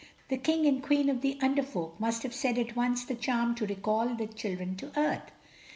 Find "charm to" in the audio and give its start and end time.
3.13-3.67